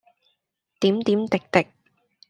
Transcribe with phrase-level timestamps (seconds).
[0.79, 1.67] 點點滴滴。